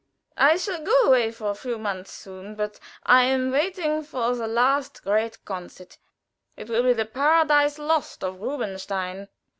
[0.39, 4.47] I shall go away for a few months soon, but I am waiting for the
[4.47, 5.99] last great concert.
[6.57, 9.27] It will be the 'Paradise Lost' of Rubinstein."